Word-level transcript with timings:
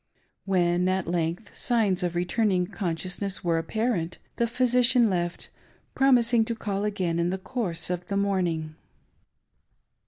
When, 0.45 0.89
at 0.89 1.05
length, 1.05 1.55
signs 1.55 2.01
of 2.01 2.15
returning 2.15 2.65
consciousness 2.65 3.43
were 3.43 3.59
apparent, 3.59 4.17
the 4.37 4.47
physician 4.47 5.11
left, 5.11 5.51
promising 5.93 6.43
to 6.45 6.55
call 6.55 6.85
again 6.85 7.19
in 7.19 7.29
the 7.29 7.37
course 7.37 7.91
of 7.91 8.07
the 8.07 8.17
morning. 8.17 8.73